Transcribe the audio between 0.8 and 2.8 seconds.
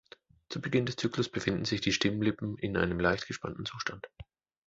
des Zyklus befinden sich die Stimmlippen in